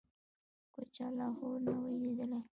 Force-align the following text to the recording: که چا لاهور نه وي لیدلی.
که 0.73 0.81
چا 0.95 1.05
لاهور 1.17 1.57
نه 1.65 1.71
وي 1.83 1.95
لیدلی. 2.01 2.39